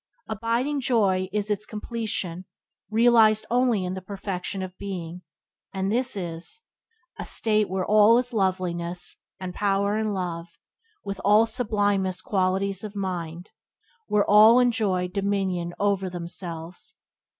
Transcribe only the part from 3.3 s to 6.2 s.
only in the perfection of being, and this